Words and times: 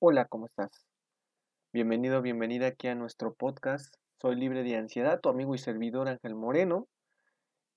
Hola, 0.00 0.26
¿cómo 0.26 0.46
estás? 0.46 0.86
Bienvenido, 1.72 2.22
bienvenida 2.22 2.68
aquí 2.68 2.86
a 2.86 2.94
nuestro 2.94 3.34
podcast. 3.34 3.92
Soy 4.22 4.36
libre 4.36 4.62
de 4.62 4.76
ansiedad, 4.76 5.18
tu 5.20 5.28
amigo 5.28 5.56
y 5.56 5.58
servidor 5.58 6.06
Ángel 6.06 6.36
Moreno. 6.36 6.86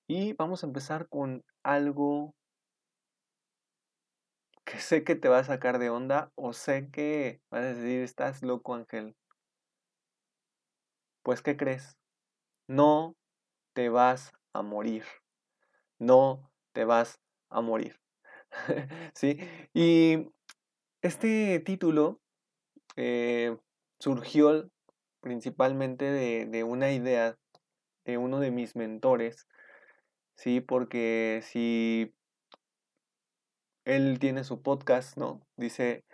Y 0.06 0.32
vamos 0.34 0.62
a 0.62 0.68
empezar 0.68 1.08
con 1.08 1.42
algo 1.64 2.32
que 4.64 4.78
sé 4.78 5.02
que 5.02 5.16
te 5.16 5.28
va 5.28 5.40
a 5.40 5.44
sacar 5.44 5.80
de 5.80 5.90
onda 5.90 6.30
o 6.36 6.52
sé 6.52 6.90
que 6.92 7.40
vas 7.50 7.62
a 7.62 7.74
decir, 7.74 8.02
estás 8.02 8.40
loco 8.42 8.76
Ángel. 8.76 9.16
Pues, 11.24 11.42
¿qué 11.42 11.56
crees? 11.56 11.98
No 12.68 13.16
te 13.72 13.88
vas 13.88 14.30
a 14.52 14.62
morir. 14.62 15.02
No 15.98 16.52
te 16.72 16.84
vas 16.84 17.18
a 17.50 17.60
morir. 17.62 17.98
¿Sí? 19.16 19.40
Y 19.74 20.28
este 21.02 21.58
título 21.60 22.20
eh, 22.96 23.56
surgió 23.98 24.70
principalmente 25.20 26.04
de, 26.46 26.64
una 26.64 26.92
idea 26.92 27.36
de 28.04 28.18
uno 28.18 28.40
de 28.40 28.50
mis 28.50 28.76
mentores, 28.76 29.46
¿sí? 30.36 30.60
Porque 30.60 31.40
si 31.42 32.14
él 33.84 34.18
tiene 34.20 34.44
su 34.44 34.62
podcast, 34.62 35.16
¿no? 35.16 35.46
Dice, 35.56 36.04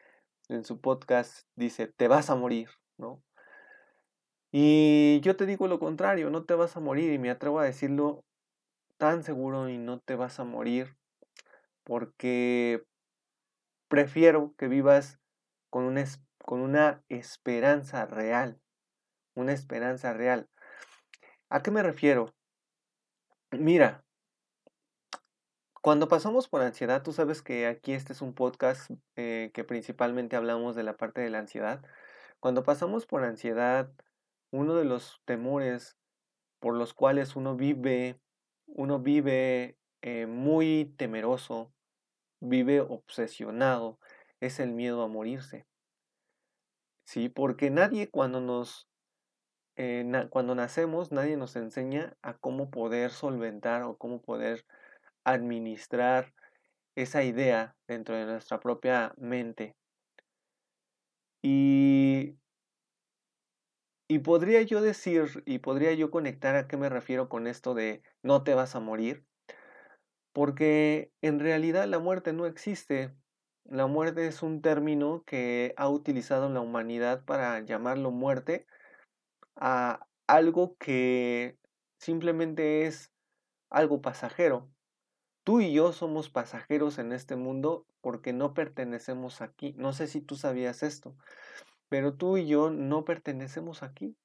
en 0.49 0.65
su 0.65 0.81
podcast, 0.81 1.47
dice, 1.55 1.89
te 1.89 2.09
vas 2.09 2.31
a 2.31 2.37
morir, 2.37 2.71
¿no? 2.97 3.23
Y 4.51 5.21
yo 5.21 5.37
te 5.37 5.45
digo 5.45 5.69
lo 5.69 5.79
contrario, 5.79 6.31
no 6.31 6.45
te 6.45 6.55
vas 6.55 6.77
a 6.77 6.81
morir 6.81 7.13
y 7.13 7.19
me 7.19 7.31
atrevo 7.31 7.61
a 7.61 7.65
decirlo 7.65 8.25
tan 8.97 9.23
seguro 9.23 9.69
y 9.69 9.77
no 9.77 10.01
te 10.01 10.17
vas 10.17 10.41
a 10.41 10.45
morir 10.45 10.97
porque 11.85 12.85
prefiero 13.89 14.55
que 14.57 14.69
vivas 14.69 15.19
con 15.71 15.85
una, 15.85 17.03
esperanza 17.09 18.07
real, 18.07 18.61
una 19.35 19.53
esperanza 19.53 20.13
real. 20.13 20.49
¿A 21.49 21.63
qué 21.63 21.71
me 21.71 21.83
refiero? 21.83 22.35
Mira, 23.51 24.05
cuando 25.81 26.09
pasamos 26.09 26.49
por 26.49 26.61
ansiedad, 26.61 27.03
tú 27.03 27.13
sabes 27.13 27.43
que 27.43 27.67
aquí 27.67 27.93
este 27.93 28.13
es 28.13 28.21
un 28.21 28.35
podcast 28.35 28.91
eh, 29.17 29.51
que 29.55 29.65
principalmente 29.65 30.37
hablamos 30.37 30.77
de 30.77 30.83
la 30.83 30.97
parte 30.97 31.21
de 31.21 31.31
la 31.31 31.39
ansiedad. 31.39 31.83
Cuando 32.41 32.63
pasamos 32.63 33.07
por 33.07 33.25
ansiedad, 33.25 33.91
uno 34.51 34.75
de 34.75 34.85
los 34.85 35.21
temores 35.25 35.97
por 36.61 36.75
los 36.75 36.95
cuales 36.95 37.37
uno 37.37 37.57
vive, 37.57 38.21
uno 38.67 38.99
vive 38.99 39.79
eh, 40.03 40.27
muy 40.27 40.95
temeroso, 40.97 41.73
vive 42.41 42.81
obsesionado, 42.81 43.99
es 44.41 44.61
el 44.61 44.73
miedo 44.73 45.03
a 45.03 45.09
morirse. 45.09 45.67
Sí, 47.05 47.29
porque 47.29 47.71
nadie 47.71 48.09
cuando 48.11 48.41
nos 48.41 48.89
eh, 49.77 50.05
cuando 50.31 50.55
nacemos, 50.55 51.13
nadie 51.13 51.37
nos 51.37 51.57
enseña 51.57 52.17
a 52.23 52.37
cómo 52.39 52.71
poder 52.71 53.11
solventar 53.11 53.83
o 53.85 53.97
cómo 53.97 54.21
poder 54.23 54.67
administrar 55.25 56.35
esa 56.97 57.25
idea 57.25 57.77
dentro 57.89 58.17
de 58.17 58.27
nuestra 58.27 58.61
propia 58.61 59.15
mente. 59.19 59.77
Y, 61.43 62.37
y 64.09 64.19
podría 64.21 64.63
yo 64.63 64.81
decir, 64.83 65.43
y 65.47 65.59
podría 65.59 65.93
yo 65.95 66.11
conectar 66.11 66.57
a 66.57 66.67
qué 66.69 66.77
me 66.77 66.89
refiero 66.89 67.29
con 67.29 67.47
esto 67.47 67.75
de 67.75 68.03
no 68.23 68.43
te 68.43 68.55
vas 68.55 68.75
a 68.75 68.81
morir, 68.81 69.25
porque 70.33 71.11
en 71.23 71.41
realidad 71.41 71.87
la 71.87 71.99
muerte 71.99 72.33
no 72.33 72.47
existe. 72.47 73.15
La 73.65 73.87
muerte 73.87 74.27
es 74.27 74.43
un 74.43 74.63
término 74.63 75.23
que 75.27 75.75
ha 75.77 75.89
utilizado 75.89 76.49
la 76.49 76.61
humanidad 76.61 77.25
para 77.25 77.61
llamarlo 77.61 78.11
muerte 78.11 78.67
a 79.57 80.07
algo 80.27 80.77
que 80.79 81.59
simplemente 81.99 82.87
es 82.87 83.13
algo 83.71 84.01
pasajero. 84.01 84.71
Tú 85.45 85.61
y 85.61 85.73
yo 85.73 85.93
somos 85.93 86.31
pasajeros 86.31 86.99
en 86.99 87.13
este 87.13 87.37
mundo 87.37 87.87
porque 88.01 88.33
no 88.33 88.55
pertenecemos 88.55 89.41
aquí. 89.41 89.75
No 89.77 89.93
sé 89.93 90.07
si 90.07 90.21
tú 90.21 90.37
sabías 90.37 90.83
esto, 90.83 91.17
pero 91.89 92.15
tú 92.15 92.37
y 92.37 92.47
yo 92.47 92.71
no 92.71 93.05
pertenecemos 93.05 93.83
aquí. 93.83 94.17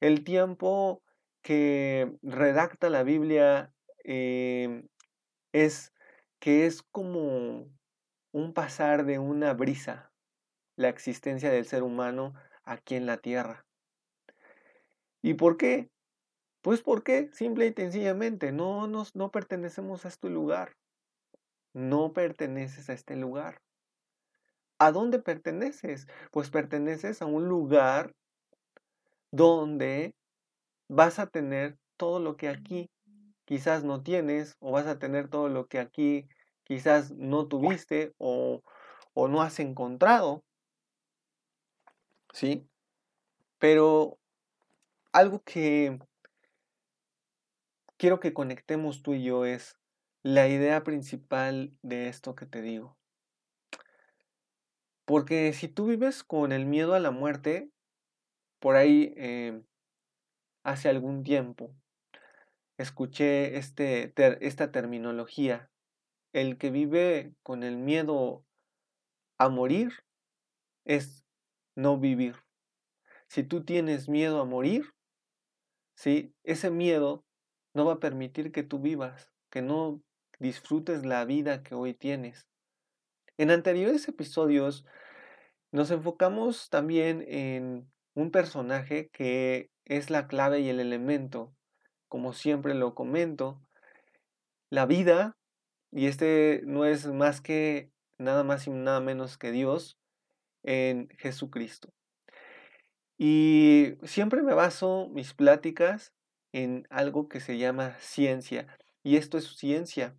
El 0.00 0.24
tiempo 0.24 1.02
que 1.42 2.12
redacta 2.22 2.90
la 2.90 3.04
Biblia 3.04 3.72
em, 4.04 4.88
es 5.62 5.94
que 6.38 6.66
es 6.66 6.82
como 6.82 7.66
un 8.32 8.52
pasar 8.52 9.06
de 9.06 9.18
una 9.18 9.54
brisa, 9.54 10.12
la 10.76 10.90
existencia 10.90 11.50
del 11.50 11.64
ser 11.64 11.82
humano 11.82 12.34
aquí 12.64 12.94
en 12.94 13.06
la 13.06 13.16
tierra. 13.16 13.64
¿Y 15.22 15.34
por 15.34 15.56
qué? 15.56 15.90
Pues 16.60 16.82
porque 16.82 17.30
simple 17.32 17.66
y 17.66 17.72
sencillamente 17.72 18.52
no, 18.52 18.86
nos, 18.86 19.16
no 19.16 19.30
pertenecemos 19.30 20.04
a 20.04 20.08
este 20.08 20.28
lugar. 20.28 20.76
No 21.72 22.12
perteneces 22.12 22.90
a 22.90 22.92
este 22.92 23.16
lugar. 23.16 23.62
¿A 24.78 24.92
dónde 24.92 25.20
perteneces? 25.20 26.06
Pues 26.32 26.50
perteneces 26.50 27.22
a 27.22 27.26
un 27.26 27.48
lugar 27.48 28.14
donde 29.30 30.14
vas 30.88 31.18
a 31.18 31.26
tener 31.28 31.78
todo 31.96 32.20
lo 32.20 32.36
que 32.36 32.48
aquí 32.48 32.90
quizás 33.46 33.84
no 33.84 34.02
tienes 34.02 34.56
o 34.60 34.72
vas 34.72 34.86
a 34.86 34.98
tener 34.98 35.28
todo 35.28 35.48
lo 35.48 35.68
que 35.68 35.78
aquí 35.78 36.28
quizás 36.64 37.12
no 37.12 37.46
tuviste 37.46 38.12
o, 38.18 38.62
no 39.14 39.40
has 39.40 39.58
encontrado. 39.60 40.44
¿Sí? 42.34 42.68
Pero 43.58 44.18
algo 45.12 45.42
que 45.42 45.98
quiero 47.96 48.20
que 48.20 48.34
conectemos 48.34 49.02
tú 49.02 49.14
y 49.14 49.24
yo 49.24 49.46
es 49.46 49.78
la 50.22 50.48
idea 50.48 50.84
principal 50.84 51.72
de 51.80 52.08
esto 52.08 52.34
que 52.34 52.44
te 52.44 52.60
digo. 52.60 52.98
Porque 55.06 55.52
si 55.52 55.68
tú 55.68 55.86
vives 55.86 56.24
con 56.24 56.52
el 56.52 56.66
miedo 56.66 56.94
a 56.94 57.00
la 57.00 57.12
muerte, 57.12 57.70
por 58.58 58.74
ahí 58.74 59.14
eh, 59.16 59.62
hace 60.64 60.88
algún 60.88 61.22
tiempo 61.22 61.72
escuché 62.78 63.56
este, 63.56 64.12
esta 64.46 64.70
terminología. 64.70 65.70
El 66.32 66.58
que 66.58 66.70
vive 66.70 67.34
con 67.42 67.62
el 67.62 67.76
miedo 67.76 68.44
a 69.38 69.48
morir 69.48 69.92
es 70.84 71.24
no 71.74 71.98
vivir. 71.98 72.36
Si 73.28 73.42
tú 73.42 73.64
tienes 73.64 74.08
miedo 74.08 74.40
a 74.40 74.44
morir, 74.44 74.94
¿sí? 75.94 76.34
Ese 76.44 76.70
miedo 76.70 77.24
no 77.74 77.84
va 77.84 77.94
a 77.94 78.00
permitir 78.00 78.52
que 78.52 78.62
tú 78.62 78.78
vivas, 78.80 79.32
que 79.50 79.62
no 79.62 80.02
disfrutes 80.38 81.04
la 81.04 81.24
vida 81.24 81.62
que 81.62 81.74
hoy 81.74 81.94
tienes. 81.94 82.46
En 83.38 83.50
anteriores 83.50 84.08
episodios 84.08 84.84
nos 85.72 85.90
enfocamos 85.90 86.70
también 86.70 87.24
en 87.26 87.90
un 88.14 88.30
personaje 88.30 89.10
que 89.10 89.70
es 89.84 90.10
la 90.10 90.26
clave 90.26 90.60
y 90.60 90.68
el 90.68 90.80
elemento, 90.80 91.55
como 92.16 92.32
siempre 92.32 92.72
lo 92.72 92.94
comento, 92.94 93.60
la 94.70 94.86
vida, 94.86 95.36
y 95.92 96.06
este 96.06 96.62
no 96.64 96.86
es 96.86 97.06
más 97.08 97.42
que 97.42 97.90
nada 98.16 98.42
más 98.42 98.66
y 98.66 98.70
nada 98.70 99.00
menos 99.00 99.36
que 99.36 99.50
Dios 99.50 99.98
en 100.62 101.10
Jesucristo. 101.18 101.92
Y 103.18 103.96
siempre 104.04 104.40
me 104.40 104.54
baso 104.54 105.10
mis 105.12 105.34
pláticas 105.34 106.14
en 106.54 106.86
algo 106.88 107.28
que 107.28 107.40
se 107.40 107.58
llama 107.58 107.98
ciencia. 108.00 108.66
Y 109.02 109.18
esto 109.18 109.36
es 109.36 109.54
ciencia. 109.54 110.16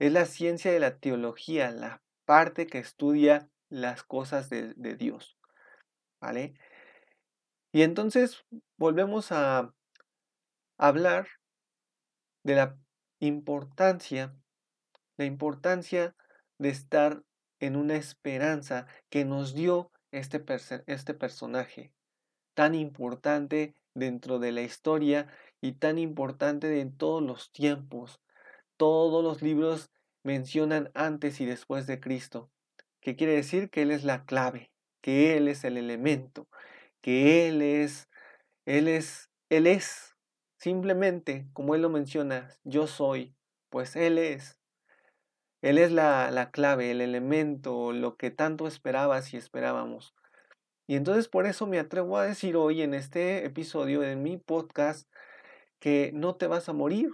Es 0.00 0.12
la 0.12 0.26
ciencia 0.26 0.72
de 0.72 0.80
la 0.80 0.98
teología, 0.98 1.70
la 1.70 2.02
parte 2.24 2.66
que 2.66 2.78
estudia 2.78 3.48
las 3.68 4.02
cosas 4.02 4.50
de, 4.50 4.74
de 4.74 4.96
Dios. 4.96 5.38
¿Vale? 6.20 6.54
Y 7.70 7.82
entonces 7.82 8.44
volvemos 8.76 9.30
a 9.30 9.72
hablar 10.78 11.28
de 12.48 12.54
la 12.54 12.78
importancia, 13.20 14.34
la 15.18 15.26
importancia 15.26 16.16
de 16.56 16.70
estar 16.70 17.22
en 17.60 17.76
una 17.76 17.96
esperanza 17.96 18.86
que 19.10 19.26
nos 19.26 19.54
dio 19.54 19.90
este, 20.12 20.42
este 20.86 21.12
personaje, 21.12 21.92
tan 22.54 22.74
importante 22.74 23.74
dentro 23.92 24.38
de 24.38 24.52
la 24.52 24.62
historia 24.62 25.28
y 25.60 25.72
tan 25.72 25.98
importante 25.98 26.80
en 26.80 26.96
todos 26.96 27.22
los 27.22 27.52
tiempos. 27.52 28.18
Todos 28.78 29.22
los 29.22 29.42
libros 29.42 29.90
mencionan 30.22 30.90
antes 30.94 31.42
y 31.42 31.44
después 31.44 31.86
de 31.86 32.00
Cristo, 32.00 32.50
que 33.02 33.14
quiere 33.14 33.34
decir 33.34 33.68
que 33.68 33.82
Él 33.82 33.90
es 33.90 34.04
la 34.04 34.24
clave, 34.24 34.70
que 35.02 35.36
Él 35.36 35.48
es 35.48 35.64
el 35.64 35.76
elemento, 35.76 36.48
que 37.02 37.46
Él 37.46 37.60
es, 37.60 38.08
Él 38.64 38.88
es, 38.88 39.28
Él 39.50 39.66
es, 39.66 40.16
simplemente 40.58 41.48
como 41.52 41.74
Él 41.74 41.82
lo 41.82 41.88
menciona, 41.88 42.50
yo 42.64 42.86
soy, 42.86 43.34
pues 43.70 43.96
Él 43.96 44.18
es. 44.18 44.58
Él 45.62 45.78
es 45.78 45.90
la, 45.90 46.30
la 46.30 46.50
clave, 46.50 46.90
el 46.90 47.00
elemento, 47.00 47.92
lo 47.92 48.16
que 48.16 48.30
tanto 48.30 48.66
esperabas 48.68 49.34
y 49.34 49.36
esperábamos. 49.36 50.14
Y 50.86 50.96
entonces 50.96 51.28
por 51.28 51.46
eso 51.46 51.66
me 51.66 51.78
atrevo 51.78 52.16
a 52.16 52.24
decir 52.24 52.56
hoy 52.56 52.82
en 52.82 52.94
este 52.94 53.44
episodio 53.44 54.00
de 54.00 54.16
mi 54.16 54.36
podcast 54.36 55.08
que 55.80 56.10
no 56.14 56.36
te 56.36 56.46
vas 56.46 56.68
a 56.68 56.72
morir. 56.72 57.10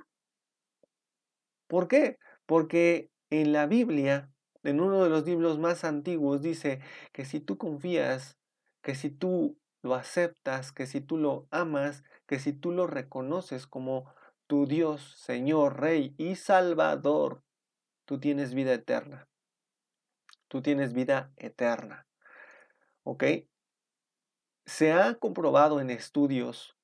¿Por 1.67 1.89
qué? 1.89 2.19
Porque 2.47 3.11
en 3.31 3.53
la 3.53 3.67
Biblia, 3.67 4.31
en 4.63 4.81
uno 4.81 5.03
de 5.03 5.11
los 5.11 5.25
libros 5.27 5.59
más 5.59 5.85
antiguos, 5.85 6.41
dice 6.43 6.81
que 7.13 7.25
si 7.25 7.41
tú 7.41 7.59
confías, 7.59 8.39
que 8.83 8.95
si 8.95 9.11
tú 9.11 9.59
lo 9.83 9.95
aceptas, 9.95 10.73
que 10.73 10.87
si 10.87 11.01
tú 11.01 11.19
lo 11.19 11.47
amas, 11.51 12.05
que 12.27 12.39
si 12.39 12.53
tú 12.53 12.73
lo 12.73 12.87
reconoces 12.87 13.67
como 13.67 14.13
tu 14.47 14.67
Dios, 14.67 15.15
Señor, 15.19 15.81
Rey 15.81 16.15
y 16.19 16.37
Salvador, 16.37 17.43
tú 18.05 18.21
tienes 18.21 18.55
vida 18.55 18.75
eterna. 18.75 19.29
Tú 20.49 20.63
tienes 20.63 20.93
vida 20.93 21.33
eterna. 21.37 22.07
¿Ok? 23.03 23.25
Se 24.67 24.93
ha 24.93 25.15
comprobado 25.15 25.81
en 25.81 25.91
estudios 25.91 26.77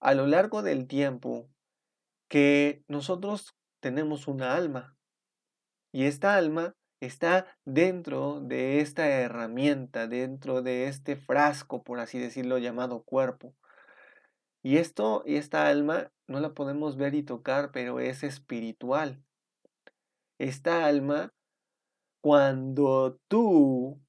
a 0.00 0.14
lo 0.14 0.26
largo 0.26 0.62
del 0.62 0.86
tiempo 0.86 1.48
que 2.28 2.82
nosotros 2.88 3.56
tenemos 3.80 4.28
una 4.28 4.54
alma 4.54 4.96
y 5.92 6.04
esta 6.04 6.36
alma 6.36 6.74
está 7.00 7.46
dentro 7.64 8.40
de 8.40 8.80
esta 8.80 9.08
herramienta, 9.08 10.06
dentro 10.06 10.62
de 10.62 10.88
este 10.88 11.16
frasco, 11.16 11.82
por 11.82 12.00
así 12.00 12.18
decirlo, 12.18 12.58
llamado 12.58 13.02
cuerpo. 13.02 13.54
Y 14.62 14.76
esto 14.76 15.22
y 15.24 15.36
esta 15.36 15.68
alma 15.68 16.10
no 16.26 16.40
la 16.40 16.52
podemos 16.54 16.96
ver 16.96 17.14
y 17.14 17.22
tocar, 17.22 17.70
pero 17.72 18.00
es 18.00 18.22
espiritual. 18.22 19.22
Esta 20.38 20.86
alma, 20.86 21.32
cuando 22.20 23.18
tú 23.28 24.00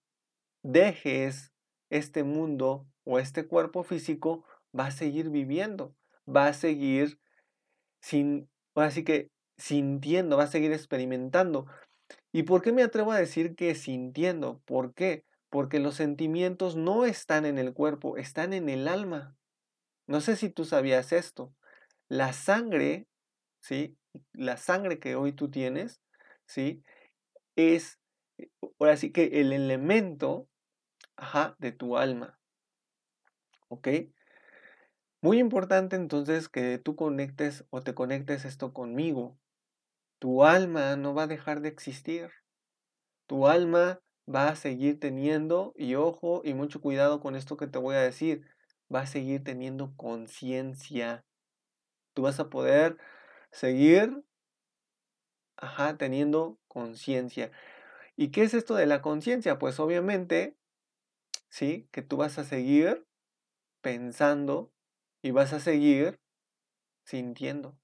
dejes 0.64 1.52
este 1.90 2.24
mundo 2.24 2.86
o 3.04 3.20
este 3.20 3.48
cuerpo 3.48 3.84
físico, 3.84 4.46
va 4.78 4.88
a 4.88 4.92
seguir 4.92 5.30
viviendo, 5.30 5.96
va 6.28 6.48
a 6.48 6.54
seguir 6.54 7.20
sin, 8.02 8.50
así 8.76 9.04
que 9.04 9.30
sintiendo, 9.58 10.38
va 10.38 10.44
a 10.44 10.48
seguir 10.48 10.72
experimentando. 10.72 11.66
¿Y 12.32 12.44
por 12.44 12.62
qué 12.62 12.72
me 12.72 12.84
atrevo 12.84 13.12
a 13.12 13.20
decir 13.20 13.56
que 13.56 13.76
sintiendo? 13.76 14.62
¿Por 14.66 14.94
qué? 14.94 15.26
Porque 15.50 15.80
los 15.80 15.96
sentimientos 15.96 16.76
no 16.76 17.06
están 17.06 17.46
en 17.46 17.58
el 17.58 17.74
cuerpo, 17.74 18.18
están 18.18 18.54
en 18.54 18.70
el 18.70 18.88
alma. 18.88 19.36
No 20.10 20.22
sé 20.22 20.36
si 20.36 20.50
tú 20.50 20.66
sabías 20.66 21.14
esto. 21.14 21.54
La 22.08 22.34
sangre, 22.34 23.08
¿sí? 23.60 23.96
La 24.34 24.58
sangre 24.58 25.00
que 25.00 25.16
hoy 25.16 25.34
tú 25.34 25.52
tienes, 25.52 26.02
¿sí? 26.48 26.84
Es, 27.56 28.00
eh, 28.40 28.50
ahora 28.80 28.98
sí 28.98 29.12
que 29.12 29.40
el 29.40 29.54
elemento, 29.54 30.50
ajá, 31.16 31.56
de 31.60 31.74
tu 31.74 31.96
alma. 31.96 32.40
¿Ok? 33.68 33.88
Muy 35.22 35.38
importante 35.38 35.96
entonces 35.96 36.50
que 36.50 36.80
tú 36.80 36.96
conectes 36.96 37.66
o 37.70 37.84
te 37.84 37.94
conectes 37.94 38.46
esto 38.46 38.74
conmigo. 38.74 39.38
Tu 40.18 40.44
alma 40.44 40.96
no 40.96 41.14
va 41.14 41.24
a 41.24 41.28
dejar 41.28 41.62
de 41.62 41.70
existir. 41.70 42.32
Tu 43.28 43.46
alma 43.46 44.02
va 44.28 44.48
a 44.50 44.56
seguir 44.56 45.00
teniendo, 45.00 45.76
y 45.78 45.94
ojo, 45.94 46.42
y 46.44 46.56
mucho 46.56 46.82
cuidado 46.82 47.20
con 47.20 47.36
esto 47.36 47.58
que 47.58 47.68
te 47.68 47.78
voy 47.78 47.96
a 47.96 48.02
decir, 48.02 48.48
va 48.94 49.02
a 49.02 49.08
seguir 49.08 49.44
teniendo 49.44 49.96
conciencia. 49.96 51.26
Tú 52.14 52.24
vas 52.24 52.40
a 52.40 52.50
poder 52.50 52.98
seguir, 53.52 54.24
teniendo 55.98 56.60
conciencia. 56.68 57.52
¿Y 58.16 58.30
qué 58.30 58.44
es 58.44 58.54
esto 58.54 58.76
de 58.76 58.86
la 58.86 59.02
conciencia? 59.02 59.60
Pues 59.60 59.80
obviamente, 59.80 60.58
sí, 61.50 61.88
que 61.92 62.02
tú 62.02 62.18
vas 62.18 62.38
a 62.38 62.44
seguir 62.44 63.06
pensando 63.82 64.72
y 65.22 65.32
vas 65.32 65.54
a 65.54 65.60
seguir 65.60 66.20
sintiendo. 67.04 67.78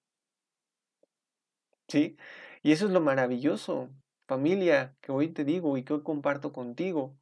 ¿Sí? 1.87 2.17
Y 2.63 2.71
eso 2.71 2.87
es 2.87 2.91
lo 2.91 3.01
maravilloso, 3.01 3.89
familia, 4.27 4.95
que 5.01 5.11
hoy 5.11 5.29
te 5.29 5.43
digo 5.45 5.77
y 5.77 5.83
que 5.83 5.93
hoy 5.93 6.03
comparto 6.03 6.51
contigo. 6.51 7.15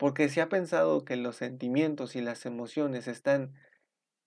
Porque 0.00 0.30
se 0.30 0.40
ha 0.40 0.48
pensado 0.48 1.04
que 1.04 1.16
los 1.16 1.36
sentimientos 1.36 2.16
y 2.16 2.22
las 2.22 2.46
emociones 2.46 3.06
están 3.06 3.52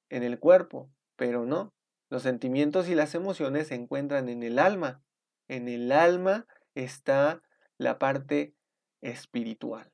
en 0.09 0.21
el 0.21 0.37
cuerpo, 0.37 0.91
pero 1.15 1.47
no. 1.47 1.73
Los 2.11 2.21
sentimientos 2.21 2.87
y 2.89 2.93
las 2.93 3.15
emociones 3.15 3.69
se 3.69 3.73
encuentran 3.73 4.29
en 4.29 4.43
el 4.43 4.59
alma. 4.59 5.01
En 5.47 5.67
el 5.67 5.91
alma 5.91 6.45
está 6.75 7.41
la 7.79 7.97
parte 7.97 8.53
espiritual. 9.01 9.91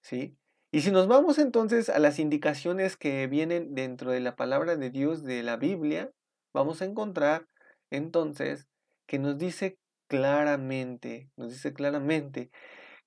¿Sí? 0.00 0.34
Y 0.72 0.80
si 0.80 0.90
nos 0.90 1.08
vamos 1.08 1.38
entonces 1.38 1.90
a 1.90 1.98
las 1.98 2.18
indicaciones 2.18 2.96
que 2.96 3.26
vienen 3.26 3.74
dentro 3.74 4.12
de 4.12 4.20
la 4.20 4.34
palabra 4.34 4.76
de 4.76 4.88
Dios 4.88 5.24
de 5.24 5.42
la 5.42 5.58
Biblia, 5.58 6.10
vamos 6.54 6.80
a 6.80 6.86
encontrar 6.86 7.46
entonces 7.90 8.66
que 9.06 9.18
nos 9.18 9.36
dice 9.36 9.76
claramente, 10.08 11.28
nos 11.36 11.50
dice 11.52 11.74
claramente 11.74 12.50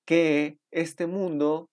que 0.04 0.56
este 0.70 1.08
mundo 1.08 1.69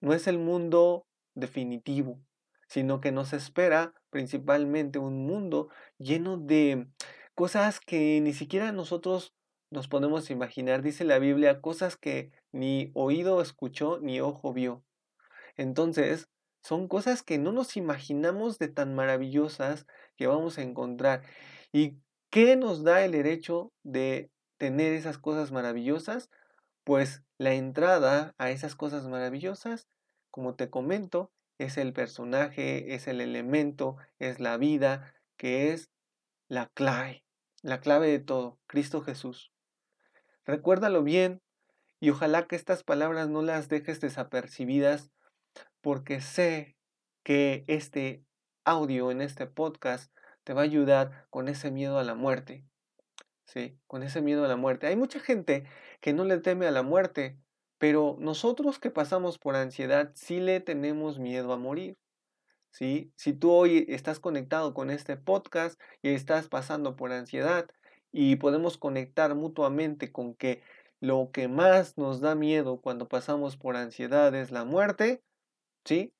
no 0.00 0.12
es 0.12 0.26
el 0.26 0.38
mundo 0.38 1.06
definitivo, 1.34 2.20
sino 2.68 3.00
que 3.00 3.12
nos 3.12 3.32
espera 3.32 3.94
principalmente 4.10 4.98
un 4.98 5.26
mundo 5.26 5.68
lleno 5.98 6.36
de 6.36 6.88
cosas 7.34 7.80
que 7.80 8.20
ni 8.20 8.32
siquiera 8.32 8.72
nosotros 8.72 9.34
nos 9.70 9.88
podemos 9.88 10.30
imaginar. 10.30 10.82
Dice 10.82 11.04
la 11.04 11.18
Biblia, 11.18 11.60
cosas 11.60 11.96
que 11.96 12.30
ni 12.52 12.90
oído 12.94 13.40
escuchó 13.42 13.98
ni 14.00 14.20
ojo 14.20 14.52
vio. 14.52 14.84
Entonces, 15.56 16.28
son 16.62 16.88
cosas 16.88 17.22
que 17.22 17.38
no 17.38 17.52
nos 17.52 17.76
imaginamos 17.76 18.58
de 18.58 18.68
tan 18.68 18.94
maravillosas 18.94 19.86
que 20.16 20.26
vamos 20.26 20.58
a 20.58 20.62
encontrar. 20.62 21.22
¿Y 21.72 21.98
qué 22.30 22.56
nos 22.56 22.82
da 22.82 23.04
el 23.04 23.12
derecho 23.12 23.72
de 23.82 24.30
tener 24.58 24.92
esas 24.92 25.18
cosas 25.18 25.52
maravillosas? 25.52 26.30
Pues 26.88 27.22
la 27.36 27.52
entrada 27.52 28.34
a 28.38 28.50
esas 28.50 28.74
cosas 28.74 29.06
maravillosas, 29.06 29.90
como 30.30 30.54
te 30.54 30.70
comento, 30.70 31.30
es 31.58 31.76
el 31.76 31.92
personaje, 31.92 32.94
es 32.94 33.08
el 33.08 33.20
elemento, 33.20 33.98
es 34.18 34.40
la 34.40 34.56
vida, 34.56 35.12
que 35.36 35.74
es 35.74 35.90
la 36.48 36.70
clave, 36.72 37.26
la 37.60 37.80
clave 37.82 38.08
de 38.08 38.20
todo, 38.20 38.58
Cristo 38.66 39.02
Jesús. 39.02 39.52
Recuérdalo 40.46 41.02
bien 41.02 41.42
y 42.00 42.08
ojalá 42.08 42.46
que 42.46 42.56
estas 42.56 42.84
palabras 42.84 43.28
no 43.28 43.42
las 43.42 43.68
dejes 43.68 44.00
desapercibidas 44.00 45.10
porque 45.82 46.22
sé 46.22 46.74
que 47.22 47.64
este 47.66 48.24
audio 48.64 49.10
en 49.10 49.20
este 49.20 49.46
podcast 49.46 50.10
te 50.42 50.54
va 50.54 50.62
a 50.62 50.64
ayudar 50.64 51.26
con 51.28 51.48
ese 51.48 51.70
miedo 51.70 51.98
a 51.98 52.02
la 52.02 52.14
muerte. 52.14 52.64
Sí, 53.48 53.78
con 53.86 54.02
ese 54.02 54.20
miedo 54.20 54.44
a 54.44 54.48
la 54.48 54.56
muerte. 54.56 54.88
Hay 54.88 54.96
mucha 54.96 55.20
gente 55.20 55.64
que 56.02 56.12
no 56.12 56.24
le 56.24 56.36
teme 56.36 56.66
a 56.66 56.70
la 56.70 56.82
muerte, 56.82 57.38
pero 57.78 58.18
nosotros 58.20 58.78
que 58.78 58.90
pasamos 58.90 59.38
por 59.38 59.56
ansiedad 59.56 60.12
sí 60.14 60.38
le 60.38 60.60
tenemos 60.60 61.18
miedo 61.18 61.54
a 61.54 61.56
morir. 61.56 61.96
¿Sí? 62.70 63.10
Si 63.16 63.32
tú 63.32 63.50
hoy 63.50 63.86
estás 63.88 64.20
conectado 64.20 64.74
con 64.74 64.90
este 64.90 65.16
podcast 65.16 65.80
y 66.02 66.10
estás 66.10 66.48
pasando 66.48 66.94
por 66.94 67.10
ansiedad 67.10 67.66
y 68.12 68.36
podemos 68.36 68.76
conectar 68.76 69.34
mutuamente 69.34 70.12
con 70.12 70.34
que 70.34 70.62
lo 71.00 71.30
que 71.32 71.48
más 71.48 71.96
nos 71.96 72.20
da 72.20 72.34
miedo 72.34 72.82
cuando 72.82 73.08
pasamos 73.08 73.56
por 73.56 73.76
ansiedad 73.76 74.34
es 74.34 74.50
la 74.50 74.66
muerte, 74.66 75.22
¿sí? 75.86 76.12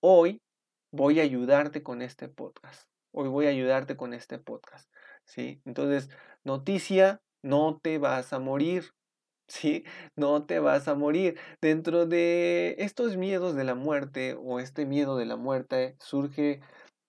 Hoy 0.00 0.42
voy 0.90 1.20
a 1.20 1.22
ayudarte 1.22 1.84
con 1.84 2.02
este 2.02 2.28
podcast. 2.28 2.88
Hoy 3.12 3.28
voy 3.28 3.46
a 3.46 3.50
ayudarte 3.50 3.96
con 3.96 4.14
este 4.14 4.38
podcast, 4.38 4.90
¿sí? 5.24 5.60
Entonces, 5.64 6.10
noticia, 6.44 7.22
no 7.42 7.80
te 7.82 7.98
vas 7.98 8.32
a 8.32 8.38
morir, 8.38 8.92
¿sí? 9.48 9.84
No 10.16 10.44
te 10.46 10.60
vas 10.60 10.88
a 10.88 10.94
morir. 10.94 11.38
Dentro 11.60 12.06
de 12.06 12.76
estos 12.78 13.16
miedos 13.16 13.54
de 13.54 13.64
la 13.64 13.74
muerte 13.74 14.36
o 14.38 14.60
este 14.60 14.86
miedo 14.86 15.16
de 15.16 15.26
la 15.26 15.36
muerte 15.36 15.96
surge 16.00 16.60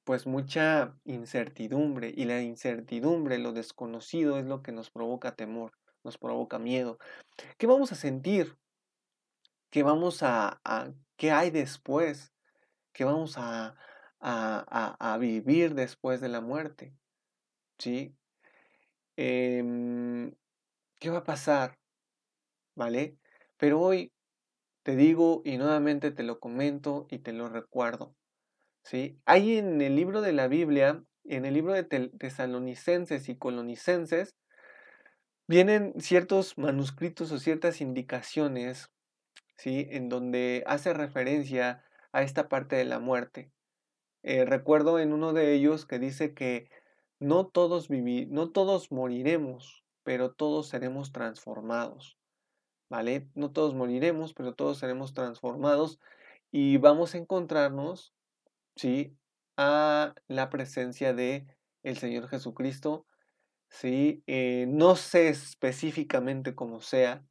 pues 0.03 0.27
mucha 0.27 0.95
incertidumbre 1.05 2.13
y 2.15 2.25
la 2.25 2.41
incertidumbre, 2.41 3.37
lo 3.37 3.53
desconocido 3.53 4.37
es 4.37 4.45
lo 4.45 4.61
que 4.61 4.71
nos 4.73 4.91
provoca 4.91 5.35
temor, 5.35 5.71
nos 6.03 6.17
provoca 6.17 6.59
miedo. 6.59 6.97
¿Qué 7.57 7.67
vamos 7.67 7.91
a 7.91 7.95
sentir? 7.95 8.57
¿Qué 9.69 9.81
vamos 9.81 10.21
a, 10.21 10.61
qué 11.17 11.31
hay 11.31 11.49
después? 11.51 12.33
¿Qué 12.91 13.05
vamos 13.05 13.37
a, 13.37 13.75
a, 14.19 15.17
vivir 15.19 15.73
después 15.73 16.21
de 16.21 16.29
la 16.29 16.41
muerte? 16.41 16.93
¿Sí? 17.79 18.15
Em, 19.17 20.33
¿Qué 20.99 21.09
va 21.09 21.19
a 21.19 21.23
pasar? 21.23 21.77
¿Vale? 22.75 23.17
Pero 23.57 23.79
hoy 23.81 24.11
te 24.83 24.95
digo 24.95 25.41
y 25.45 25.57
nuevamente 25.57 26.11
te 26.11 26.23
lo 26.23 26.39
comento 26.39 27.07
y 27.09 27.19
te 27.19 27.33
lo 27.33 27.49
recuerdo. 27.49 28.15
¿Sí? 28.83 29.19
Hay 29.25 29.57
en 29.57 29.81
el 29.81 29.95
libro 29.95 30.21
de 30.21 30.33
la 30.33 30.47
Biblia, 30.47 31.03
en 31.25 31.45
el 31.45 31.53
libro 31.53 31.73
de 31.73 31.83
tesalonicenses 31.83 33.29
y 33.29 33.37
colonicenses, 33.37 34.35
vienen 35.47 35.93
ciertos 35.99 36.57
manuscritos 36.57 37.31
o 37.31 37.39
ciertas 37.39 37.81
indicaciones 37.81 38.93
¿sí? 39.57 39.87
En 39.91 40.09
donde 40.09 40.63
hace 40.67 40.93
referencia 40.93 41.83
a 42.11 42.23
esta 42.23 42.49
parte 42.49 42.75
de 42.75 42.85
la 42.85 42.99
muerte. 42.99 43.51
Eh, 44.23 44.45
recuerdo 44.45 44.99
en 44.99 45.13
uno 45.13 45.33
de 45.33 45.53
ellos 45.53 45.85
que 45.85 45.99
dice 45.99 46.33
que 46.33 46.69
no 47.23 47.47
todos, 47.47 47.89
no 47.89 48.51
todos 48.51 48.91
moriremos, 48.91 49.83
pero 50.03 50.31
todos 50.31 50.67
seremos 50.67 51.11
transformados. 51.11 52.17
¿Vale? 52.89 53.27
No 53.33 53.51
todos 53.51 53.73
moriremos, 53.73 54.33
pero 54.33 54.53
todos 54.53 54.77
seremos 54.77 55.13
transformados 55.13 55.99
y 56.51 56.77
vamos 56.77 57.15
a 57.15 57.17
encontrarnos, 57.17 58.13
¿sí? 58.75 59.17
A 59.57 60.13
la 60.27 60.49
presencia 60.51 61.13
de 61.13 61.47
el 61.81 61.97
Señor 61.97 62.27
Jesucristo, 62.27 63.07
¿sí? 63.69 64.23
Eh, 64.27 64.65
no 64.67 64.95
sé 64.95 65.29
específicamente 65.29 66.53
cómo 66.53 66.81
sea, 66.81 67.25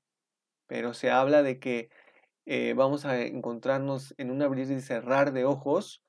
pero 0.66 0.94
se 0.94 1.10
habla 1.10 1.44
de 1.44 1.60
que 1.60 1.90
eh, 2.46 2.74
vamos 2.74 3.04
a 3.04 3.20
encontrarnos 3.22 4.14
en 4.18 4.32
un 4.32 4.42
abrir 4.42 4.68
y 4.70 4.80
cerrar 4.80 5.32
de 5.32 5.44
ojos, 5.44 6.02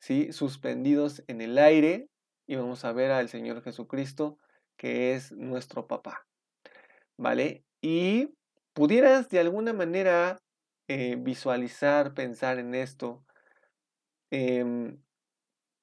¿sí? 0.00 0.32
suspendidos 0.32 1.22
en 1.28 1.40
el 1.40 1.58
aire, 1.58 2.09
y 2.50 2.56
vamos 2.56 2.84
a 2.84 2.92
ver 2.92 3.12
al 3.12 3.28
Señor 3.28 3.62
Jesucristo, 3.62 4.36
que 4.76 5.14
es 5.14 5.30
nuestro 5.30 5.86
papá. 5.86 6.26
¿Vale? 7.16 7.64
Y 7.80 8.34
pudieras 8.72 9.28
de 9.28 9.38
alguna 9.38 9.72
manera 9.72 10.42
eh, 10.88 11.14
visualizar, 11.16 12.12
pensar 12.12 12.58
en 12.58 12.74
esto, 12.74 13.24
em, 14.32 15.00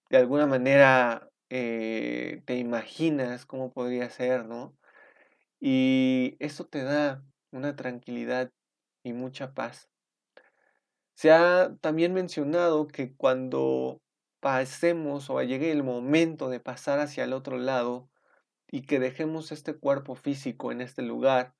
de 0.09 0.17
alguna 0.17 0.45
manera 0.45 1.29
eh, 1.49 2.41
te 2.43 2.57
imaginas 2.57 3.45
cómo 3.45 3.71
podría 3.71 4.09
ser, 4.09 4.43
¿no? 4.45 4.75
Y 5.61 6.35
eso 6.39 6.65
te 6.65 6.83
da 6.83 7.23
una 7.51 7.77
tranquilidad 7.77 8.51
y 9.03 9.13
mucha 9.13 9.53
paz. 9.53 9.89
Se 11.15 11.31
ha 11.31 11.73
también 11.79 12.13
mencionado 12.13 12.87
que 12.87 13.15
cuando 13.15 14.01
pasemos 14.39 15.29
o 15.29 15.41
llegue 15.41 15.71
el 15.71 15.83
momento 15.83 16.49
de 16.49 16.59
pasar 16.59 16.99
hacia 16.99 17.23
el 17.23 17.33
otro 17.33 17.57
lado 17.57 18.09
y 18.69 18.81
que 18.83 18.99
dejemos 18.99 19.51
este 19.51 19.73
cuerpo 19.73 20.15
físico 20.15 20.71
en 20.71 20.81
este 20.81 21.01
lugar, 21.01 21.55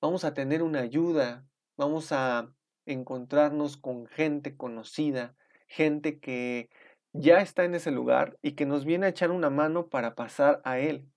vamos 0.00 0.24
a 0.24 0.34
tener 0.34 0.62
una 0.62 0.80
ayuda, 0.80 1.46
vamos 1.76 2.12
a 2.12 2.52
encontrarnos 2.86 3.76
con 3.76 4.06
gente 4.06 4.56
conocida, 4.56 5.34
gente 5.66 6.20
que 6.20 6.70
ya 7.12 7.40
está 7.40 7.64
en 7.64 7.74
ese 7.74 7.90
lugar 7.90 8.38
y 8.42 8.52
que 8.52 8.66
nos 8.66 8.84
viene 8.84 9.06
a 9.06 9.10
echar 9.10 9.30
una 9.30 9.50
mano 9.50 9.88
para 9.88 10.14
pasar 10.14 10.60
a 10.64 10.78
él, 10.78 11.08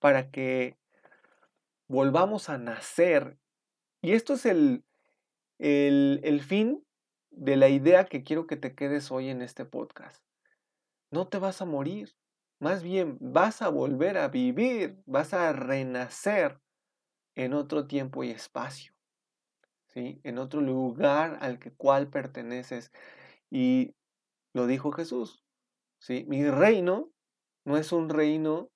para 0.00 0.30
que 0.30 0.76
volvamos 1.88 2.48
a 2.48 2.58
nacer. 2.58 3.38
Y 4.02 4.12
esto 4.12 4.34
es 4.34 4.44
el, 4.44 4.84
el, 5.58 6.20
el 6.24 6.42
fin 6.42 6.85
de 7.36 7.56
la 7.56 7.68
idea 7.68 8.06
que 8.06 8.24
quiero 8.24 8.46
que 8.46 8.56
te 8.56 8.74
quedes 8.74 9.10
hoy 9.10 9.28
en 9.28 9.42
este 9.42 9.66
podcast. 9.66 10.24
No 11.10 11.28
te 11.28 11.38
vas 11.38 11.60
a 11.60 11.66
morir, 11.66 12.16
más 12.58 12.82
bien 12.82 13.18
vas 13.20 13.60
a 13.60 13.68
volver 13.68 14.16
a 14.16 14.28
vivir, 14.28 15.02
vas 15.04 15.34
a 15.34 15.52
renacer 15.52 16.58
en 17.34 17.52
otro 17.52 17.86
tiempo 17.86 18.24
y 18.24 18.30
espacio, 18.30 18.94
¿sí? 19.88 20.18
en 20.24 20.38
otro 20.38 20.62
lugar 20.62 21.38
al 21.42 21.58
que 21.58 21.72
cual 21.72 22.08
perteneces. 22.08 22.90
Y 23.50 23.94
lo 24.54 24.66
dijo 24.66 24.90
Jesús, 24.90 25.44
¿sí? 26.00 26.24
mi 26.28 26.48
reino 26.48 27.12
no 27.66 27.76
es 27.76 27.92
un 27.92 28.08
reino 28.08 28.70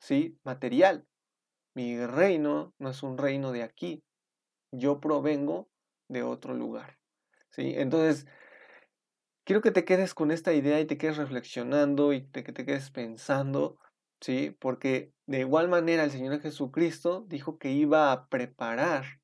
¿sí? 0.00 0.40
material, 0.42 1.06
mi 1.72 2.04
reino 2.04 2.74
no 2.78 2.90
es 2.90 3.04
un 3.04 3.16
reino 3.16 3.52
de 3.52 3.62
aquí, 3.62 4.02
yo 4.72 5.00
provengo 5.00 5.68
de 6.08 6.24
otro 6.24 6.52
lugar. 6.52 6.95
Entonces, 7.58 8.26
quiero 9.44 9.62
que 9.62 9.70
te 9.70 9.84
quedes 9.84 10.14
con 10.14 10.30
esta 10.30 10.52
idea 10.52 10.80
y 10.80 10.86
te 10.86 10.98
quedes 10.98 11.16
reflexionando 11.16 12.12
y 12.12 12.26
que 12.26 12.42
te 12.42 12.66
quedes 12.66 12.90
pensando, 12.90 13.78
¿sí? 14.20 14.56
Porque 14.58 15.12
de 15.26 15.40
igual 15.40 15.68
manera 15.68 16.04
el 16.04 16.10
Señor 16.10 16.40
Jesucristo 16.40 17.24
dijo 17.28 17.58
que 17.58 17.70
iba 17.70 18.12
a 18.12 18.28
preparar, 18.28 19.20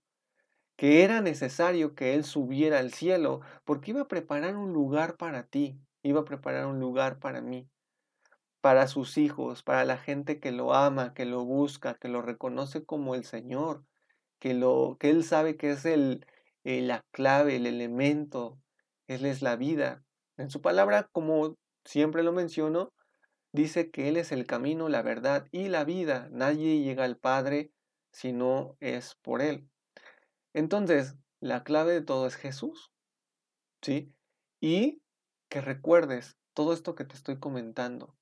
que 0.76 1.04
era 1.04 1.20
necesario 1.20 1.94
que 1.94 2.14
Él 2.14 2.24
subiera 2.24 2.78
al 2.78 2.92
cielo, 2.92 3.40
porque 3.64 3.90
iba 3.90 4.02
a 4.02 4.08
preparar 4.08 4.56
un 4.56 4.72
lugar 4.72 5.16
para 5.16 5.46
ti, 5.46 5.78
iba 6.02 6.20
a 6.20 6.24
preparar 6.24 6.66
un 6.66 6.80
lugar 6.80 7.18
para 7.18 7.40
mí, 7.40 7.68
para 8.60 8.86
sus 8.86 9.18
hijos, 9.18 9.62
para 9.62 9.84
la 9.84 9.98
gente 9.98 10.40
que 10.40 10.52
lo 10.52 10.74
ama, 10.74 11.14
que 11.14 11.24
lo 11.24 11.44
busca, 11.44 11.94
que 11.94 12.08
lo 12.08 12.22
reconoce 12.22 12.84
como 12.84 13.14
el 13.14 13.24
Señor, 13.24 13.84
que, 14.38 14.54
lo, 14.54 14.96
que 14.98 15.10
Él 15.10 15.24
sabe 15.24 15.56
que 15.56 15.70
es 15.72 15.84
el, 15.84 16.26
eh, 16.64 16.82
la 16.82 17.04
clave, 17.10 17.56
el 17.56 17.66
elemento, 17.66 18.58
Él 19.06 19.26
es 19.26 19.42
la 19.42 19.56
vida. 19.56 20.02
En 20.36 20.50
su 20.50 20.60
palabra, 20.60 21.08
como 21.12 21.56
siempre 21.84 22.22
lo 22.22 22.32
menciono, 22.32 22.92
dice 23.52 23.90
que 23.90 24.08
Él 24.08 24.16
es 24.16 24.32
el 24.32 24.46
camino, 24.46 24.88
la 24.88 25.02
verdad 25.02 25.46
y 25.50 25.68
la 25.68 25.84
vida. 25.84 26.28
Nadie 26.32 26.82
llega 26.82 27.04
al 27.04 27.16
Padre 27.16 27.70
si 28.12 28.32
no 28.32 28.76
es 28.80 29.16
por 29.22 29.42
Él. 29.42 29.68
Entonces, 30.54 31.16
la 31.40 31.64
clave 31.64 31.92
de 31.92 32.02
todo 32.02 32.26
es 32.26 32.36
Jesús. 32.36 32.92
¿Sí? 33.80 34.12
Y 34.60 35.02
que 35.48 35.60
recuerdes 35.60 36.38
todo 36.54 36.72
esto 36.72 36.94
que 36.94 37.04
te 37.04 37.14
estoy 37.14 37.38
comentando, 37.38 38.14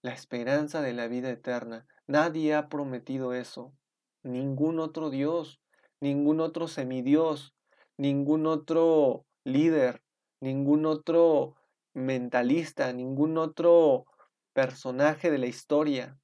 la 0.00 0.12
esperanza 0.12 0.80
de 0.80 0.94
la 0.94 1.06
vida 1.06 1.30
eterna. 1.30 1.86
Nadie 2.06 2.54
ha 2.54 2.68
prometido 2.68 3.34
eso. 3.34 3.74
Ningún 4.22 4.78
otro 4.78 5.10
Dios, 5.10 5.60
ningún 6.00 6.40
otro 6.40 6.66
semidios, 6.68 7.54
ningún 8.02 8.46
otro 8.46 9.24
líder, 9.44 10.02
ningún 10.40 10.86
otro 10.86 11.54
mentalista, 11.94 12.92
ningún 12.92 13.38
otro 13.38 14.06
personaje 14.52 15.30
de 15.30 15.38
la 15.38 15.46
historia. 15.46 16.18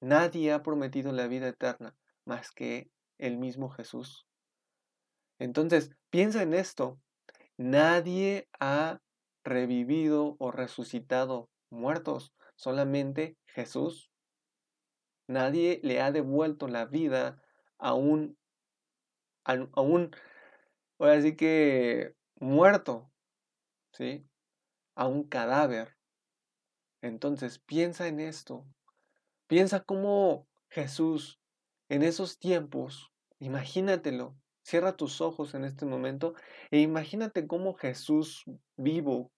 Nadie 0.00 0.50
ha 0.50 0.62
prometido 0.62 1.12
la 1.12 1.26
vida 1.26 1.48
eterna 1.48 1.94
más 2.24 2.52
que 2.52 2.90
el 3.18 3.36
mismo 3.36 3.68
Jesús. 3.68 4.26
Entonces, 5.38 5.90
piensa 6.08 6.42
en 6.42 6.54
esto. 6.54 6.98
Nadie 7.58 8.48
ha 8.58 9.00
revivido 9.44 10.36
o 10.38 10.50
resucitado 10.50 11.50
muertos, 11.68 12.32
solamente 12.56 13.36
Jesús. 13.44 14.10
Nadie 15.28 15.80
le 15.82 16.00
ha 16.00 16.12
devuelto 16.12 16.66
la 16.66 16.86
vida 16.86 17.42
a 17.76 17.92
un, 17.92 18.38
a, 19.44 19.80
un, 19.82 20.16
ahora 21.00 21.20
sí 21.22 21.36
que 21.36 22.14
muerto, 22.38 23.10
¿sí? 23.92 24.26
A 24.94 25.06
un 25.06 25.24
cadáver. 25.24 25.96
Entonces 27.02 27.58
piensa 27.58 28.08
en 28.08 28.20
esto. 28.20 28.66
Piensa 29.46 29.80
cómo 29.80 30.46
Jesús 30.68 31.40
en 31.88 32.02
esos 32.04 32.38
tiempos, 32.38 33.10
imagínatelo, 33.40 34.36
cierra 34.62 34.96
tus 34.96 35.20
ojos 35.20 35.54
en 35.54 35.64
este 35.64 35.86
momento 35.86 36.34
e 36.70 36.78
imagínate 36.80 37.48
cómo 37.48 37.74
Jesús 37.74 38.44
vivo 38.76 39.32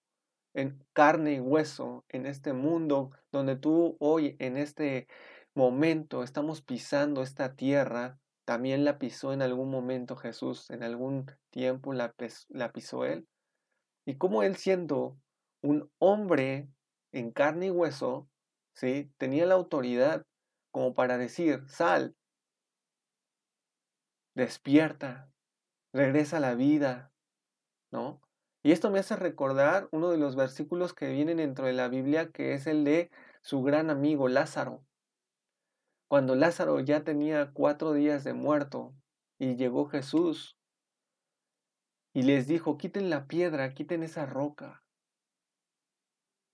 en 0.53 0.85
carne 0.93 1.33
y 1.33 1.39
hueso 1.39 2.05
en 2.09 2.27
este 2.27 2.53
mundo 2.53 3.09
donde 3.31 3.55
tú 3.55 3.97
hoy 3.99 4.35
en 4.37 4.57
este 4.57 5.07
momento 5.55 6.23
estamos 6.23 6.61
pisando 6.61 7.23
esta 7.23 7.55
tierra, 7.55 8.19
también 8.45 8.83
la 8.85 8.99
pisó 8.99 9.33
en 9.33 9.41
algún 9.41 9.69
momento 9.69 10.15
Jesús, 10.15 10.69
en 10.69 10.83
algún 10.83 11.25
tiempo 11.49 11.93
la, 11.93 12.13
pisó 12.73 13.05
Él. 13.05 13.27
Y 14.05 14.17
cómo 14.17 14.43
Él 14.43 14.55
siendo 14.55 15.17
un 15.61 15.89
hombre 15.99 16.67
en 17.11 17.31
carne 17.31 17.67
y 17.67 17.71
hueso, 17.71 18.27
¿sí? 18.73 19.11
tenía 19.17 19.45
la 19.45 19.55
autoridad 19.55 20.25
como 20.71 20.93
para 20.93 21.17
decir, 21.17 21.63
sal, 21.67 22.15
despierta, 24.35 25.31
regresa 25.93 26.37
a 26.37 26.39
la 26.41 26.55
vida, 26.55 27.11
¿no? 27.91 28.19
Y 28.63 28.71
esto 28.71 28.89
me 28.89 28.99
hace 28.99 29.15
recordar 29.15 29.87
uno 29.91 30.09
de 30.09 30.17
los 30.17 30.35
versículos 30.35 30.93
que 30.93 31.09
vienen 31.09 31.37
dentro 31.37 31.67
de 31.67 31.73
la 31.73 31.89
Biblia, 31.89 32.31
que 32.31 32.53
es 32.53 32.65
el 32.65 32.83
de 32.85 33.11
su 33.41 33.61
gran 33.61 33.89
amigo 33.89 34.29
Lázaro. 34.29 34.83
Cuando 36.13 36.35
Lázaro 36.35 36.79
ya 36.79 37.03
tenía 37.03 37.53
cuatro 37.53 37.91
días 37.93 38.23
de 38.23 38.33
muerto 38.33 38.93
y 39.39 39.55
llegó 39.55 39.87
Jesús 39.87 40.59
y 42.13 42.21
les 42.21 42.45
dijo, 42.45 42.77
quiten 42.77 43.09
la 43.09 43.25
piedra, 43.25 43.73
quiten 43.73 44.03
esa 44.03 44.27
roca. 44.27 44.83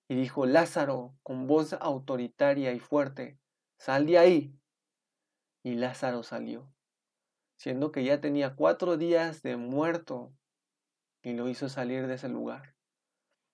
Y 0.08 0.16
dijo, 0.16 0.46
Lázaro, 0.46 1.13
con 1.24 1.46
voz 1.46 1.74
autoritaria 1.74 2.72
y 2.72 2.80
fuerte, 2.80 3.38
sal 3.78 4.06
de 4.06 4.18
ahí. 4.18 4.58
Y 5.62 5.75
Lázaro 5.75 6.24
salió, 6.24 6.74
siendo 7.58 7.92
que 7.92 8.06
ya 8.06 8.22
tenía 8.22 8.56
cuatro 8.56 8.96
días 8.96 9.42
de 9.42 9.58
muerto 9.58 10.34
y 11.22 11.34
lo 11.34 11.50
hizo 11.50 11.68
salir 11.68 12.08
de 12.08 12.13
ese 12.13 12.30
lugar. 12.30 12.78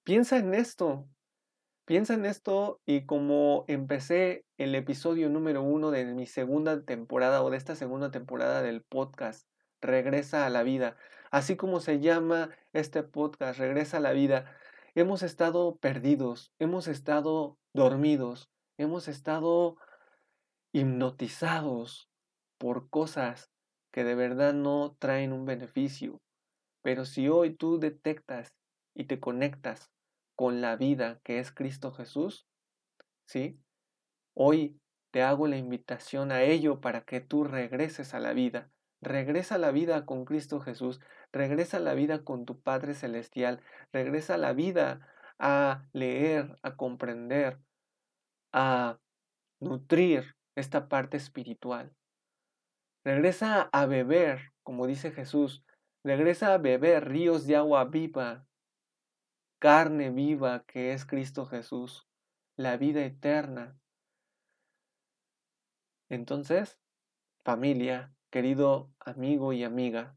Piensa 0.04 0.38
en 0.38 0.54
esto, 0.54 1.10
piensa 1.86 2.15
en 2.15 2.25
esto 2.25 2.82
y 2.86 3.06
como 3.06 3.63
empecé 3.68 4.46
el 4.58 4.74
episodio 4.75 5.30
número 5.30 5.62
uno 5.62 5.92
de 5.92 6.06
mi 6.06 6.25
segunda 6.25 6.84
temporada 6.84 7.44
o 7.44 7.50
de 7.51 7.58
esta 7.58 7.75
segunda 7.75 8.12
temporada 8.12 8.62
del 8.62 8.82
podcast, 8.82 9.48
Regresa 9.82 10.48
a 10.48 10.50
la 10.50 10.63
vida. 10.63 10.98
Así 11.30 11.56
como 11.56 11.80
se 11.80 12.00
llama 12.00 12.50
este 12.74 13.04
podcast, 13.04 13.60
Regresa 13.60 13.98
a 13.98 14.00
la 14.00 14.13
vida, 14.13 14.51
hemos 14.96 15.22
estado 15.22 15.75
perdidos, 15.77 16.51
hemos 16.58 16.88
estado 16.88 17.60
dormidos, 17.74 18.50
hemos 18.77 19.08
estado 19.08 19.77
hipnotizados 20.72 22.10
por 22.58 22.89
cosas 22.89 23.51
que 23.92 24.04
de 24.04 24.15
verdad 24.15 24.54
no 24.54 24.96
traen 24.98 25.34
un 25.34 25.46
beneficio. 25.46 26.20
Pero 26.82 27.06
si 27.06 27.30
hoy 27.30 27.56
tú 27.56 27.80
detectas 27.80 28.56
y 28.96 29.06
te 29.06 29.20
conectas 29.20 29.92
con 30.36 30.62
la 30.62 30.75
vida 30.75 31.20
que 31.24 31.39
es 31.39 31.51
Cristo 31.51 31.92
Jesús, 31.92 32.48
¿sí? 33.25 33.60
Hoy 34.34 34.80
te 35.12 35.24
hago 35.24 35.48
la 35.48 35.58
invitación 35.58 36.32
a 36.32 36.44
ello 36.44 36.82
para 36.82 37.01
que 37.01 37.22
tú 37.22 37.44
regreses 37.46 38.13
a 38.13 38.20
la 38.20 38.34
vida. 38.34 38.70
Regresa 39.01 39.56
a 39.56 39.60
la 39.60 39.72
vida 39.72 40.06
con 40.06 40.25
Cristo 40.25 40.60
Jesús, 40.60 41.00
regresa 41.32 41.77
a 41.77 41.80
la 41.80 41.94
vida 41.94 42.24
con 42.24 42.46
tu 42.46 42.60
Padre 42.62 42.94
Celestial, 42.94 43.62
regresa 43.94 44.36
a 44.36 44.38
la 44.38 44.54
vida 44.54 45.08
a 45.39 45.86
leer, 45.94 46.58
a 46.63 46.75
comprender, 46.75 47.60
a 48.51 49.00
nutrir 49.60 50.36
esta 50.56 50.88
parte 50.88 51.18
espiritual. 51.18 51.94
Regresa 53.04 53.70
a 53.72 53.86
beber, 53.86 54.54
como 54.63 54.88
dice 54.88 55.12
Jesús, 55.12 55.63
regresa 56.04 56.54
a 56.54 56.58
beber 56.58 57.08
ríos 57.08 57.46
de 57.46 57.56
agua 57.56 57.86
viva, 57.86 58.46
carne 59.65 60.12
viva 60.12 60.63
que 60.67 60.93
es 60.93 61.07
Cristo 61.07 61.48
Jesús, 61.48 62.07
la 62.55 62.77
vida 62.77 63.03
eterna. 63.03 63.75
Entonces, 66.07 66.79
familia, 67.43 68.13
querido 68.29 68.91
amigo 69.00 69.53
y 69.53 69.63
amiga, 69.63 70.15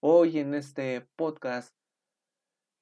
hoy 0.00 0.38
en 0.38 0.52
este 0.52 1.08
podcast, 1.16 1.74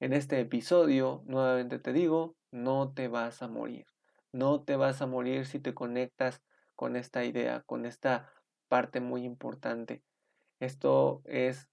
en 0.01 0.11
este 0.11 0.41
episodio, 0.41 1.23
nuevamente 1.25 1.79
te 1.79 1.93
digo, 1.93 2.35
no 2.51 2.91
te 2.91 3.07
vas 3.07 3.41
a 3.41 3.47
morir. 3.47 3.85
No 4.33 4.61
te 4.61 4.75
vas 4.75 5.01
a 5.01 5.07
morir 5.07 5.45
si 5.45 5.61
te 5.61 5.73
conectas 5.73 6.43
con 6.75 6.97
esta 6.97 7.23
idea, 7.23 7.61
con 7.61 7.85
esta 7.85 8.29
parte 8.67 8.99
muy 8.99 9.23
importante. 9.23 10.03
Esto 10.59 11.21
es, 11.23 11.69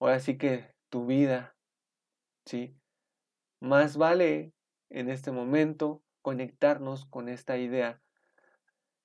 ahora 0.00 0.18
sí 0.18 0.36
que 0.38 0.74
tu 0.88 1.06
vida, 1.06 1.54
¿sí? 2.44 2.76
Más 3.60 3.96
vale 3.96 4.52
en 4.88 5.10
este 5.10 5.32
momento 5.32 6.02
conectarnos 6.22 7.06
con 7.06 7.28
esta 7.28 7.58
idea. 7.58 8.00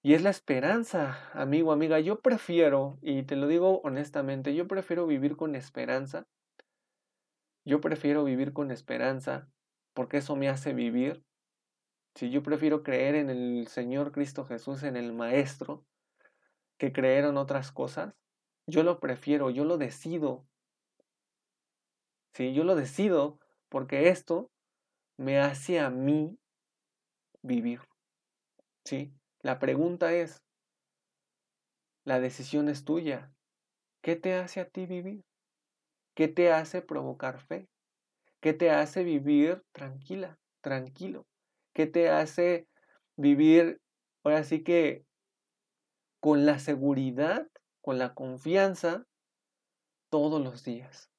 Y 0.04 0.14
es 0.14 0.22
la 0.22 0.30
esperanza, 0.30 1.32
amigo, 1.34 1.72
amiga. 1.72 2.00
Yo 2.00 2.20
prefiero, 2.20 3.00
y 3.02 3.24
te 3.24 3.36
lo 3.36 3.48
digo 3.48 3.80
honestamente, 3.84 4.54
yo 4.54 4.68
prefiero 4.68 5.08
vivir 5.08 5.38
con 5.38 5.56
esperanza. 5.56 6.28
Yo 7.66 7.80
prefiero 7.80 8.26
vivir 8.26 8.52
con 8.52 8.72
esperanza 8.72 9.50
porque 9.94 10.18
eso 10.18 10.36
me 10.36 10.50
hace 10.50 10.74
vivir. 10.74 11.24
Si 12.16 12.30
yo 12.30 12.44
prefiero 12.44 12.84
creer 12.84 13.16
en 13.16 13.30
el 13.30 13.68
Señor 13.68 14.12
Cristo 14.12 14.46
Jesús, 14.46 14.84
en 14.84 14.98
el 14.98 15.14
Maestro, 15.14 15.86
que 16.78 16.92
creer 16.92 17.26
en 17.26 17.38
otras 17.38 17.72
cosas, 17.72 18.14
yo 18.68 18.84
lo 18.84 19.00
prefiero, 19.00 19.50
yo 19.50 19.66
lo 19.66 19.78
decido. 19.78 20.46
Sí, 22.34 22.54
yo 22.54 22.64
lo 22.66 22.76
decido 22.76 23.40
porque 23.74 24.10
esto 24.10 24.52
me 25.18 25.40
hace 25.40 25.80
a 25.80 25.90
mí 25.90 26.38
vivir. 27.42 27.80
¿Sí? 28.86 29.12
La 29.40 29.58
pregunta 29.58 30.14
es, 30.14 30.44
la 32.04 32.20
decisión 32.20 32.70
es 32.70 32.86
tuya. 32.86 33.34
¿Qué 34.04 34.16
te 34.16 34.36
hace 34.36 34.60
a 34.60 34.70
ti 34.70 34.86
vivir? 34.86 35.26
¿Qué 36.14 36.28
te 36.28 36.52
hace 36.52 36.84
provocar 36.84 37.40
fe? 37.40 37.68
¿Qué 38.42 38.54
te 38.54 38.70
hace 38.70 39.04
vivir 39.04 39.64
tranquila, 39.72 40.38
tranquilo? 40.62 41.26
¿Qué 41.74 41.88
te 41.88 42.12
hace 42.12 42.68
vivir 43.16 43.82
ahora 44.24 44.44
sí 44.44 44.64
que 44.64 45.04
con 46.20 46.46
la 46.46 46.60
seguridad, 46.60 47.48
con 47.82 47.98
la 47.98 48.14
confianza 48.14 49.08
todos 50.12 50.40
los 50.40 50.64
días? 50.64 51.10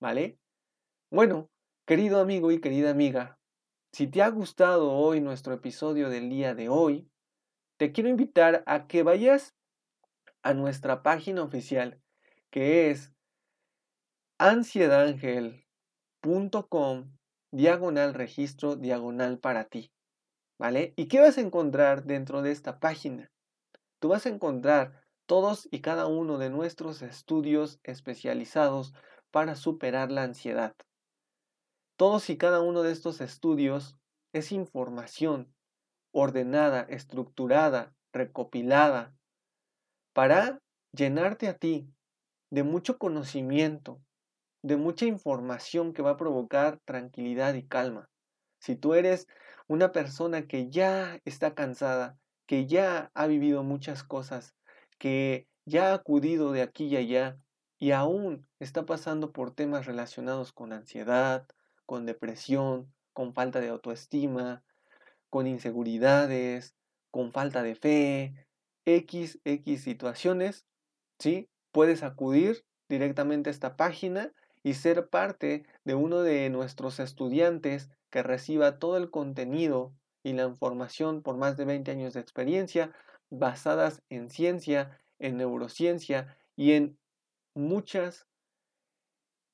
¿Vale? 0.00 0.36
Bueno, 1.12 1.50
querido 1.86 2.20
amigo 2.20 2.52
y 2.52 2.60
querida 2.60 2.90
amiga, 2.90 3.40
si 3.90 4.06
te 4.06 4.22
ha 4.22 4.28
gustado 4.28 4.92
hoy 4.92 5.20
nuestro 5.20 5.52
episodio 5.52 6.08
del 6.08 6.30
día 6.30 6.54
de 6.54 6.68
hoy, 6.68 7.10
te 7.78 7.90
quiero 7.90 8.08
invitar 8.08 8.62
a 8.64 8.86
que 8.86 9.02
vayas 9.02 9.56
a 10.44 10.54
nuestra 10.54 11.02
página 11.02 11.42
oficial 11.42 12.00
que 12.50 12.92
es 12.92 13.12
ansiedangel.com 14.38 17.16
diagonal 17.50 18.14
registro 18.14 18.76
diagonal 18.76 19.40
para 19.40 19.64
ti. 19.64 19.90
¿Vale? 20.60 20.94
¿Y 20.94 21.08
qué 21.08 21.18
vas 21.18 21.38
a 21.38 21.40
encontrar 21.40 22.04
dentro 22.04 22.40
de 22.40 22.52
esta 22.52 22.78
página? 22.78 23.32
Tú 23.98 24.10
vas 24.10 24.26
a 24.26 24.28
encontrar 24.28 25.02
todos 25.26 25.66
y 25.72 25.80
cada 25.80 26.06
uno 26.06 26.38
de 26.38 26.50
nuestros 26.50 27.02
estudios 27.02 27.80
especializados 27.82 28.94
para 29.32 29.56
superar 29.56 30.12
la 30.12 30.22
ansiedad. 30.22 30.76
Todos 32.00 32.30
y 32.30 32.38
cada 32.38 32.62
uno 32.62 32.80
de 32.80 32.92
estos 32.92 33.20
estudios 33.20 33.98
es 34.32 34.52
información 34.52 35.54
ordenada, 36.12 36.80
estructurada, 36.88 37.94
recopilada, 38.10 39.14
para 40.14 40.62
llenarte 40.92 41.46
a 41.46 41.58
ti 41.58 41.92
de 42.48 42.62
mucho 42.62 42.96
conocimiento, 42.96 44.00
de 44.62 44.78
mucha 44.78 45.04
información 45.04 45.92
que 45.92 46.00
va 46.00 46.12
a 46.12 46.16
provocar 46.16 46.80
tranquilidad 46.86 47.52
y 47.52 47.66
calma. 47.66 48.08
Si 48.60 48.76
tú 48.76 48.94
eres 48.94 49.26
una 49.68 49.92
persona 49.92 50.46
que 50.46 50.70
ya 50.70 51.20
está 51.26 51.54
cansada, 51.54 52.16
que 52.46 52.64
ya 52.64 53.10
ha 53.12 53.26
vivido 53.26 53.62
muchas 53.62 54.04
cosas, 54.04 54.54
que 54.96 55.46
ya 55.66 55.90
ha 55.90 55.94
acudido 55.96 56.52
de 56.52 56.62
aquí 56.62 56.86
y 56.86 56.96
allá 56.96 57.36
y 57.78 57.90
aún 57.90 58.48
está 58.58 58.86
pasando 58.86 59.32
por 59.32 59.50
temas 59.50 59.84
relacionados 59.84 60.54
con 60.54 60.72
ansiedad, 60.72 61.46
con 61.90 62.06
depresión, 62.06 62.94
con 63.12 63.34
falta 63.34 63.58
de 63.58 63.68
autoestima, 63.68 64.62
con 65.28 65.48
inseguridades, 65.48 66.76
con 67.10 67.32
falta 67.32 67.64
de 67.64 67.74
fe, 67.74 68.46
X, 68.84 69.40
X 69.42 69.82
situaciones, 69.82 70.68
¿sí? 71.18 71.48
Puedes 71.72 72.04
acudir 72.04 72.64
directamente 72.88 73.50
a 73.50 73.52
esta 73.52 73.76
página 73.76 74.32
y 74.62 74.74
ser 74.74 75.08
parte 75.08 75.64
de 75.82 75.96
uno 75.96 76.20
de 76.22 76.48
nuestros 76.48 77.00
estudiantes 77.00 77.90
que 78.10 78.22
reciba 78.22 78.78
todo 78.78 78.96
el 78.96 79.10
contenido 79.10 79.92
y 80.22 80.34
la 80.34 80.44
información 80.44 81.22
por 81.22 81.38
más 81.38 81.56
de 81.56 81.64
20 81.64 81.90
años 81.90 82.14
de 82.14 82.20
experiencia 82.20 82.92
basadas 83.30 84.00
en 84.10 84.30
ciencia, 84.30 84.96
en 85.18 85.38
neurociencia 85.38 86.38
y 86.54 86.70
en 86.74 87.00
muchas 87.52 88.28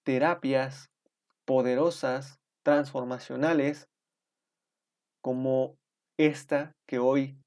terapias 0.03 0.91
poderosas, 1.47 2.39
transformacionales, 2.63 3.89
como 5.23 5.79
esta 6.19 6.77
que 6.87 6.99
hoy 6.99 7.39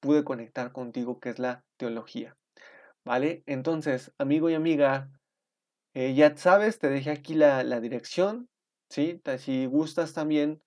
pude 0.00 0.24
conectar 0.24 0.72
contigo, 0.72 1.20
que 1.20 1.30
es 1.30 1.38
la 1.38 1.62
teología. 1.76 2.36
¿Vale? 3.04 3.42
Entonces, 3.46 4.12
amigo 4.18 4.50
y 4.50 4.54
amiga, 4.54 5.10
eh, 5.94 6.14
ya 6.14 6.36
sabes, 6.36 6.78
te 6.78 6.88
dejé 6.88 7.10
aquí 7.10 7.34
la, 7.34 7.62
dirección, 7.80 8.48
¿sí? 8.88 9.20
Si 9.38 9.66
gustas 9.66 10.12
también, 10.12 10.62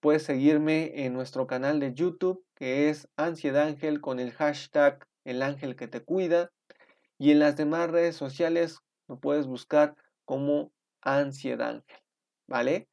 puedes 0.00 0.22
seguirme 0.22 1.04
en 1.04 1.12
nuestro 1.12 1.46
canal 1.46 1.80
de 1.80 1.94
YouTube, 1.94 2.44
que 2.54 2.90
es 2.90 3.08
Ansiedad 3.16 3.68
Ángel 3.68 4.00
con 4.00 4.18
el 4.20 4.32
hashtag 4.32 5.06
El 5.24 5.42
Ángel 5.42 5.76
que 5.76 5.88
te 5.88 6.02
cuida. 6.02 6.50
Y 7.18 7.30
en 7.32 7.38
las 7.38 7.56
demás 7.56 7.90
redes 7.90 8.16
sociales 8.16 8.78
lo 9.08 9.18
puedes 9.18 9.46
buscar 9.46 9.94
como 10.24 10.72
Ansiedad 11.02 11.68
Ángel, 11.68 12.02
¿vale? 12.46 12.88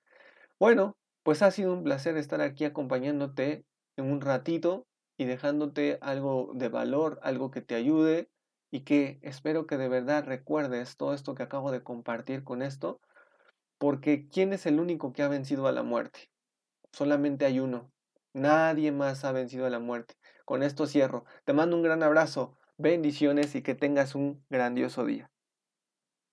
Bueno, 0.60 0.98
pues 1.24 1.42
ha 1.42 1.52
sido 1.52 1.74
un 1.74 1.84
placer 1.84 2.18
estar 2.18 2.42
aquí 2.42 2.66
acompañándote 2.66 3.66
en 3.98 4.12
un 4.12 4.22
ratito 4.22 4.88
y 5.18 5.26
dejándote 5.26 5.98
algo 6.02 6.52
de 6.54 6.70
valor, 6.70 7.20
algo 7.24 7.52
que 7.52 7.62
te 7.62 7.76
ayude 7.76 8.30
y 8.72 8.82
que 8.82 9.20
espero 9.22 9.68
que 9.68 9.78
de 9.78 9.90
verdad 9.90 10.26
recuerdes 10.26 10.98
todo 10.98 11.14
esto 11.14 11.36
que 11.36 11.44
acabo 11.44 11.72
de 11.72 11.84
compartir 11.84 12.44
con 12.44 12.62
esto, 12.62 13.00
porque 13.78 14.28
¿quién 14.30 14.54
es 14.54 14.66
el 14.66 14.80
único 14.80 15.14
que 15.14 15.24
ha 15.24 15.28
vencido 15.28 15.68
a 15.68 15.72
la 15.72 15.84
muerte? 15.84 16.30
Solamente 16.92 17.46
hay 17.46 17.60
uno. 17.60 17.92
Nadie 18.34 18.92
más 18.92 19.26
ha 19.26 19.32
vencido 19.32 19.66
a 19.66 19.70
la 19.70 19.80
muerte. 19.80 20.16
Con 20.46 20.64
esto 20.64 20.88
cierro. 20.88 21.26
Te 21.44 21.54
mando 21.54 21.76
un 21.76 21.84
gran 21.84 22.04
abrazo, 22.04 22.58
bendiciones 22.78 23.56
y 23.56 23.62
que 23.62 23.76
tengas 23.76 24.16
un 24.16 24.44
grandioso 24.50 25.06
día. 25.06 25.30